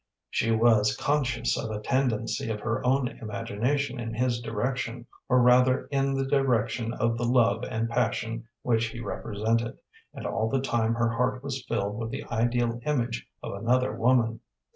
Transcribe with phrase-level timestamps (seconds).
[0.31, 5.85] She was conscious of a tendency of her own imagination in his direction, or rather
[5.91, 9.77] in the direction of the love and passion which he represented,
[10.11, 14.39] and all the time her heart was filled with the ideal image of another woman.